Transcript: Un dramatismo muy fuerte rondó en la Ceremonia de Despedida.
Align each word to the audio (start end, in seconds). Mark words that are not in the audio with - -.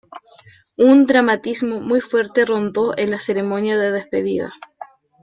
Un 0.77 1.05
dramatismo 1.05 1.79
muy 1.79 2.01
fuerte 2.01 2.43
rondó 2.43 2.97
en 2.97 3.11
la 3.11 3.19
Ceremonia 3.19 3.77
de 3.77 3.91
Despedida. 3.91 4.51